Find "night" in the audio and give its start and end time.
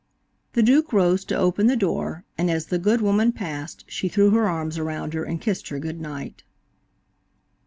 6.01-6.41